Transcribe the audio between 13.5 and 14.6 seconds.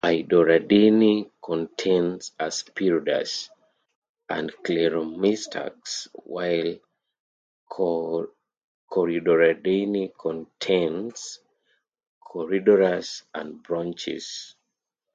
"Brochis".